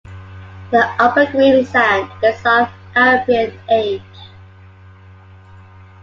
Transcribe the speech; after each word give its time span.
The 0.71 0.83
Upper 0.97 1.27
Greensand 1.27 2.09
is 2.23 2.41
of 2.43 2.69
Albian 2.95 3.55
age. 3.69 4.01